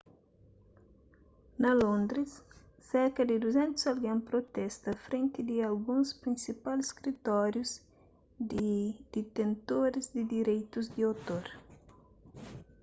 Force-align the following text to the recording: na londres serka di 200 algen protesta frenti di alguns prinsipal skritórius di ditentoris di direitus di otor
na 1.63 1.71
londres 1.81 2.31
serka 2.91 3.21
di 3.29 3.35
200 3.43 3.83
algen 3.91 4.19
protesta 4.29 4.89
frenti 5.05 5.39
di 5.49 5.57
alguns 5.69 6.07
prinsipal 6.23 6.79
skritórius 6.91 7.71
di 8.51 8.69
ditentoris 9.13 10.05
di 10.15 10.23
direitus 10.35 10.85
di 10.95 11.01
otor 11.13 11.45